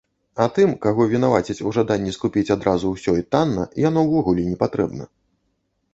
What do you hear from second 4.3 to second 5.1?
непатрэбна.